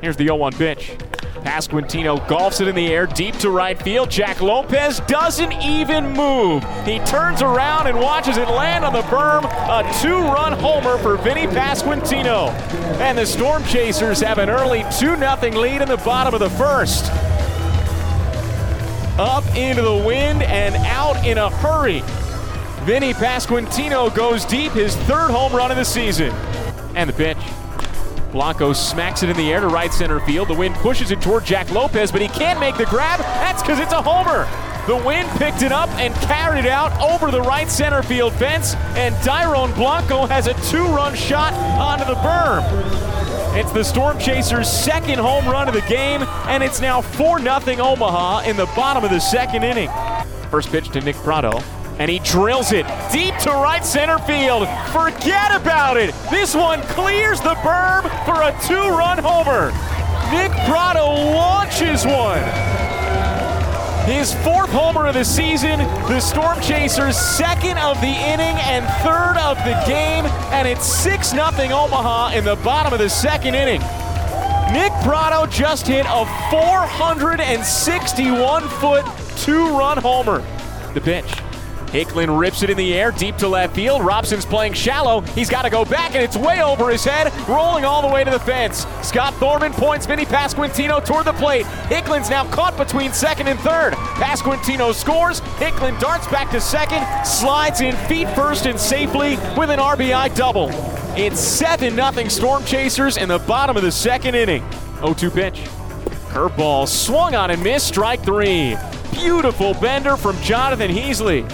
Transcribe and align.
Here's 0.00 0.16
the 0.16 0.24
0 0.24 0.36
1 0.36 0.52
pitch. 0.54 0.96
Pasquantino 1.42 2.18
golfs 2.26 2.60
it 2.60 2.68
in 2.68 2.74
the 2.74 2.88
air 2.88 3.06
deep 3.06 3.34
to 3.38 3.50
right 3.50 3.80
field. 3.80 4.10
Jack 4.10 4.40
Lopez 4.40 5.00
doesn't 5.00 5.52
even 5.52 6.10
move. 6.12 6.62
He 6.84 6.98
turns 7.00 7.42
around 7.42 7.86
and 7.86 7.98
watches 7.98 8.36
it 8.36 8.48
land 8.48 8.84
on 8.84 8.92
the 8.92 9.02
berm. 9.02 9.44
A 9.44 10.02
two 10.02 10.18
run 10.18 10.52
homer 10.52 10.98
for 10.98 11.16
Vinnie 11.16 11.46
Pasquantino. 11.46 12.50
And 13.00 13.16
the 13.16 13.26
Storm 13.26 13.64
Chasers 13.64 14.20
have 14.20 14.38
an 14.38 14.50
early 14.50 14.82
2 14.98 15.16
0 15.16 15.36
lead 15.60 15.82
in 15.82 15.88
the 15.88 15.96
bottom 15.98 16.34
of 16.34 16.40
the 16.40 16.50
first. 16.50 17.10
Up 19.18 19.44
into 19.54 19.82
the 19.82 20.02
wind 20.06 20.42
and 20.42 20.74
out 20.86 21.26
in 21.26 21.38
a 21.38 21.50
hurry. 21.50 22.02
Vinny 22.84 23.12
Pasquantino 23.12 24.14
goes 24.14 24.44
deep, 24.46 24.72
his 24.72 24.96
third 24.96 25.30
home 25.30 25.52
run 25.52 25.70
of 25.70 25.76
the 25.76 25.84
season. 25.84 26.32
And 26.94 27.08
the 27.08 27.14
pitch. 27.14 27.38
Blanco 28.32 28.72
smacks 28.72 29.22
it 29.22 29.30
in 29.30 29.36
the 29.36 29.52
air 29.52 29.60
to 29.60 29.68
right 29.68 29.92
center 29.92 30.20
field. 30.20 30.48
The 30.48 30.54
wind 30.54 30.74
pushes 30.76 31.10
it 31.10 31.20
toward 31.20 31.44
Jack 31.44 31.70
Lopez, 31.70 32.12
but 32.12 32.22
he 32.22 32.28
can't 32.28 32.60
make 32.60 32.76
the 32.76 32.86
grab. 32.86 33.20
That's 33.20 33.62
because 33.62 33.78
it's 33.78 33.92
a 33.92 34.00
homer. 34.00 34.48
The 34.86 34.96
wind 34.96 35.28
picked 35.30 35.62
it 35.62 35.72
up 35.72 35.88
and 35.98 36.14
carried 36.26 36.64
it 36.64 36.70
out 36.70 36.92
over 37.00 37.30
the 37.30 37.42
right 37.42 37.68
center 37.68 38.02
field 38.02 38.32
fence, 38.34 38.74
and 38.96 39.14
Dairon 39.16 39.74
Blanco 39.74 40.26
has 40.26 40.46
a 40.46 40.54
two 40.70 40.84
run 40.86 41.14
shot 41.14 41.52
onto 41.78 42.04
the 42.04 42.14
berm. 42.14 42.62
It's 43.56 43.72
the 43.72 43.82
Storm 43.82 44.18
Chasers' 44.18 44.70
second 44.70 45.18
home 45.18 45.46
run 45.46 45.68
of 45.68 45.74
the 45.74 45.82
game, 45.82 46.22
and 46.46 46.62
it's 46.62 46.80
now 46.80 47.00
4 47.00 47.40
0 47.40 47.60
Omaha 47.78 48.48
in 48.48 48.56
the 48.56 48.66
bottom 48.76 49.04
of 49.04 49.10
the 49.10 49.20
second 49.20 49.64
inning. 49.64 49.90
First 50.50 50.70
pitch 50.70 50.88
to 50.90 51.00
Nick 51.00 51.16
Pratto 51.16 51.60
and 52.00 52.10
he 52.10 52.18
drills 52.20 52.72
it 52.72 52.86
deep 53.12 53.36
to 53.36 53.50
right 53.50 53.84
center 53.84 54.18
field. 54.20 54.66
Forget 54.90 55.54
about 55.54 55.98
it. 55.98 56.14
This 56.30 56.54
one 56.54 56.80
clears 56.82 57.40
the 57.40 57.54
berm 57.56 58.04
for 58.24 58.40
a 58.40 58.56
two 58.66 58.74
run 58.74 59.18
homer. 59.18 59.70
Nick 60.32 60.50
Pratto 60.66 61.04
launches 61.04 62.06
one. 62.06 62.42
His 64.06 64.32
fourth 64.42 64.70
homer 64.70 65.08
of 65.08 65.14
the 65.14 65.24
season, 65.24 65.78
the 66.08 66.20
Storm 66.20 66.58
Chasers' 66.62 67.18
second 67.18 67.76
of 67.76 68.00
the 68.00 68.06
inning 68.06 68.56
and 68.64 68.86
third 69.04 69.36
of 69.36 69.58
the 69.58 69.74
game, 69.86 70.24
and 70.52 70.66
it's 70.66 70.86
6 70.86 71.32
0 71.32 71.44
Omaha 71.44 72.30
in 72.30 72.44
the 72.44 72.56
bottom 72.56 72.94
of 72.94 72.98
the 72.98 73.10
second 73.10 73.54
inning. 73.54 73.82
Nick 74.72 74.92
Pratto 75.02 75.44
just 75.46 75.86
hit 75.86 76.06
a 76.08 76.24
461 76.50 78.68
foot 78.68 79.04
two 79.36 79.68
run 79.76 79.98
homer. 79.98 80.42
The 80.94 81.02
pitch. 81.02 81.30
Hicklen 81.90 82.38
rips 82.38 82.62
it 82.62 82.70
in 82.70 82.76
the 82.76 82.94
air 82.94 83.10
deep 83.10 83.36
to 83.38 83.48
left 83.48 83.74
field. 83.74 84.04
Robson's 84.04 84.46
playing 84.46 84.74
shallow. 84.74 85.22
He's 85.22 85.50
got 85.50 85.62
to 85.62 85.70
go 85.70 85.84
back, 85.84 86.14
and 86.14 86.22
it's 86.22 86.36
way 86.36 86.62
over 86.62 86.88
his 86.88 87.04
head, 87.04 87.32
rolling 87.48 87.84
all 87.84 88.00
the 88.00 88.14
way 88.14 88.22
to 88.22 88.30
the 88.30 88.38
fence. 88.38 88.86
Scott 89.02 89.34
Thorman 89.34 89.72
points 89.72 90.06
Vinnie 90.06 90.24
Pasquantino 90.24 91.04
toward 91.04 91.24
the 91.26 91.32
plate. 91.32 91.66
Hicklen's 91.88 92.30
now 92.30 92.44
caught 92.50 92.76
between 92.76 93.12
second 93.12 93.48
and 93.48 93.58
third. 93.60 93.94
Pasquantino 93.94 94.94
scores. 94.94 95.40
Hicklen 95.58 95.98
darts 95.98 96.28
back 96.28 96.52
to 96.52 96.60
second, 96.60 97.04
slides 97.26 97.80
in 97.80 97.96
feet 98.06 98.28
first 98.36 98.66
and 98.66 98.78
safely 98.78 99.30
with 99.58 99.70
an 99.70 99.80
RBI 99.80 100.32
double. 100.36 100.68
It's 101.16 101.40
7 101.40 101.96
0 101.96 102.28
Storm 102.28 102.64
Chasers 102.64 103.16
in 103.16 103.28
the 103.28 103.40
bottom 103.40 103.76
of 103.76 103.82
the 103.82 103.90
second 103.90 104.36
inning. 104.36 104.62
0 105.00 105.14
2 105.14 105.30
pitch. 105.30 105.54
Curveball 106.28 106.86
swung 106.86 107.34
on 107.34 107.50
and 107.50 107.60
missed, 107.64 107.88
strike 107.88 108.22
three. 108.22 108.76
Beautiful 109.10 109.74
bender 109.74 110.16
from 110.16 110.40
Jonathan 110.40 110.88
Heasley 110.88 111.50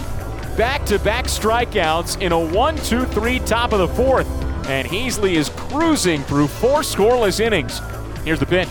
back 0.56 0.86
to 0.86 0.98
back 0.98 1.26
strikeouts 1.26 2.20
in 2.20 2.32
a 2.32 2.38
1 2.38 2.76
2 2.78 3.04
3 3.04 3.38
top 3.40 3.72
of 3.72 3.78
the 3.78 3.88
fourth. 3.88 4.28
And 4.66 4.88
Heasley 4.88 5.34
is 5.34 5.48
cruising 5.50 6.22
through 6.22 6.48
four 6.48 6.80
scoreless 6.80 7.40
innings. 7.40 7.80
Here's 8.24 8.40
the 8.40 8.46
pitch. 8.46 8.70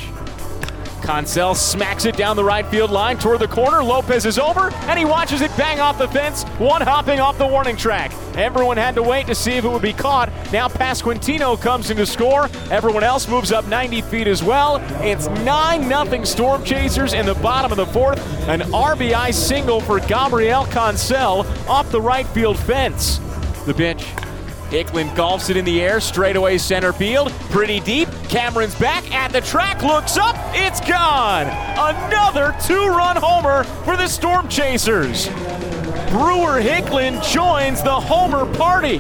Cancel 1.06 1.54
smacks 1.54 2.06
it 2.06 2.18
down 2.18 2.36
the 2.36 2.44
right 2.44 2.66
field 2.66 2.90
line 2.90 3.20
toward 3.20 3.40
the 3.40 3.48
corner. 3.48 3.84
Lopez 3.84 4.26
is 4.26 4.40
over, 4.40 4.72
and 4.88 4.98
he 4.98 5.06
watches 5.06 5.42
it 5.42 5.56
bang 5.56 5.80
off 5.80 6.00
the 6.00 6.08
fence, 6.08 6.44
one 6.58 6.82
hopping 6.82 7.20
off 7.20 7.38
the 7.38 7.46
warning 7.46 7.78
track. 7.78 8.12
Everyone 8.36 8.76
had 8.76 8.96
to 8.96 9.04
wait 9.04 9.28
to 9.28 9.36
see 9.36 9.52
if 9.52 9.66
it 9.66 9.70
would 9.70 9.84
be 9.84 9.94
caught. 9.94 10.30
Now 10.52 10.68
Pasquantino 10.68 11.62
comes 11.62 11.92
in 11.92 11.98
to 11.98 12.08
score. 12.08 12.50
Everyone 12.72 13.04
else 13.04 13.28
moves 13.28 13.52
up 13.52 13.68
90 13.68 14.02
feet 14.02 14.28
as 14.28 14.42
well. 14.42 14.78
It's 15.04 15.28
9 15.28 15.88
0 15.88 16.24
Storm 16.24 16.64
Chasers 16.64 17.14
in 17.14 17.28
the 17.28 17.36
bottom 17.36 17.72
of 17.72 17.78
the 17.78 17.86
fourth. 17.86 18.20
An 18.48 18.62
RBI 18.62 19.32
single 19.32 19.82
for 19.82 20.00
Gabriel 20.00 20.66
Cancel 20.66 21.46
off 21.70 21.92
the 21.92 22.02
right 22.02 22.28
field 22.30 22.58
fence. 22.58 23.20
The 23.68 23.76
pitch. 23.76 24.25
Hicklen 24.70 25.08
golfs 25.16 25.50
it 25.50 25.58
in 25.58 25.64
the 25.64 25.82
air, 25.82 26.00
straightaway 26.00 26.58
center 26.58 26.92
field, 26.92 27.32
pretty 27.52 27.80
deep. 27.80 28.10
Cameron's 28.30 28.74
back 28.76 29.10
at 29.14 29.32
the 29.32 29.42
track, 29.42 29.84
looks 29.84 30.18
up, 30.18 30.36
it's 30.54 30.80
gone. 30.82 31.46
Another 31.78 32.56
two 32.66 32.88
run 32.88 33.16
homer 33.16 33.64
for 33.84 33.96
the 33.96 34.08
Storm 34.08 34.50
Chasers. 34.50 35.28
Brewer 36.10 36.62
Hicklen 36.62 37.24
joins 37.32 37.84
the 37.84 37.94
homer 37.94 38.52
party, 38.56 39.00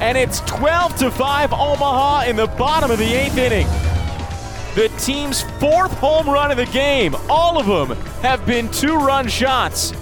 and 0.00 0.16
it's 0.16 0.40
12 0.40 0.96
to 0.96 1.10
5 1.10 1.52
Omaha 1.52 2.24
in 2.24 2.36
the 2.36 2.46
bottom 2.46 2.90
of 2.90 2.98
the 2.98 3.04
eighth 3.04 3.36
inning. 3.36 3.66
The 4.74 4.88
team's 4.98 5.42
fourth 5.60 5.92
home 5.98 6.28
run 6.28 6.50
of 6.50 6.56
the 6.56 6.66
game, 6.66 7.14
all 7.28 7.58
of 7.58 7.66
them 7.66 7.96
have 8.22 8.44
been 8.46 8.70
two 8.70 8.96
run 8.96 9.28
shots. 9.28 9.92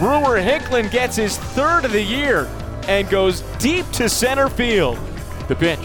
Brewer 0.00 0.40
Hicklen 0.40 0.90
gets 0.90 1.14
his 1.14 1.38
third 1.38 1.84
of 1.84 1.92
the 1.92 2.02
year 2.02 2.48
and 2.88 3.08
goes 3.08 3.40
deep 3.58 3.88
to 3.92 4.08
center 4.08 4.48
field. 4.48 4.98
The 5.48 5.56
pitch. 5.56 5.80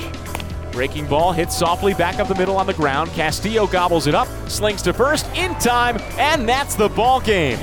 Breaking 0.71 1.07
ball 1.07 1.31
hits 1.31 1.57
softly 1.57 1.93
back 1.95 2.19
up 2.19 2.27
the 2.27 2.35
middle 2.35 2.57
on 2.57 2.67
the 2.67 2.73
ground. 2.73 3.09
Castillo 3.11 3.65
gobbles 3.65 4.05
it 4.05 4.13
up, 4.13 4.27
slings 4.47 4.81
to 4.83 4.93
first 4.93 5.25
in 5.35 5.55
time, 5.55 5.97
and 6.17 6.47
that's 6.47 6.75
the 6.75 6.89
ball 6.89 7.19
game. 7.19 7.57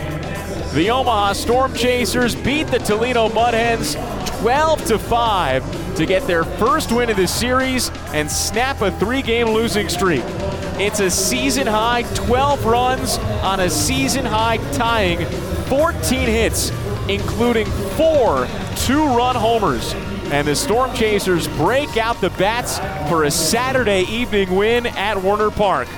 The 0.74 0.90
Omaha 0.90 1.34
Storm 1.34 1.72
Chasers 1.74 2.34
beat 2.34 2.66
the 2.66 2.80
Toledo 2.80 3.28
Mudhens 3.28 3.94
12 4.40 4.84
to 4.86 4.98
5 4.98 5.96
to 5.96 6.06
get 6.06 6.26
their 6.26 6.42
first 6.42 6.90
win 6.90 7.08
of 7.08 7.16
the 7.16 7.28
series 7.28 7.90
and 8.12 8.28
snap 8.28 8.80
a 8.82 8.90
three-game 8.98 9.50
losing 9.50 9.88
streak. 9.88 10.24
It's 10.76 10.98
a 10.98 11.08
season 11.08 11.68
high 11.68 12.02
12 12.14 12.64
runs 12.64 13.18
on 13.44 13.60
a 13.60 13.70
season 13.70 14.24
high 14.24 14.56
tying 14.72 15.24
14 15.68 16.28
hits, 16.28 16.70
including 17.08 17.66
four 17.96 18.46
two 18.76 19.04
run 19.04 19.36
homers. 19.36 19.94
And 20.32 20.48
the 20.48 20.56
Storm 20.56 20.94
Chasers 20.94 21.48
break 21.48 21.96
out 21.96 22.20
the 22.20 22.30
bats 22.30 22.78
for 23.08 23.24
a 23.24 23.30
Saturday 23.30 24.02
evening 24.02 24.54
win 24.56 24.86
at 24.86 25.22
Werner 25.22 25.50
Park. 25.50 25.88